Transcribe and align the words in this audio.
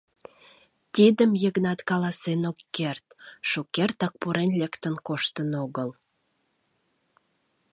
Тидым 0.93 1.31
Йыгнат 1.43 1.79
каласен 1.89 2.41
ок 2.49 2.57
керт: 2.75 3.05
шукертак 3.49 4.13
пурен 4.21 4.51
лектын 4.59 4.95
коштын 5.07 5.49
огыл. 5.63 5.89